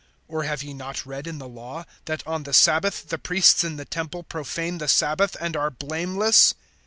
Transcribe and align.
(5)Or 0.31 0.47
have 0.47 0.63
ye 0.63 0.73
not 0.73 1.05
read 1.05 1.27
in 1.27 1.37
the 1.37 1.47
law, 1.47 1.85
that 2.05 2.25
on 2.25 2.41
the 2.41 2.53
sabbath 2.55 3.09
the 3.09 3.19
priests 3.19 3.63
in 3.63 3.75
the 3.75 3.85
temple 3.85 4.23
profane 4.23 4.79
the 4.79 4.87
sabbath, 4.87 5.37
and 5.39 5.55
are 5.55 5.69
blameless? 5.69 6.55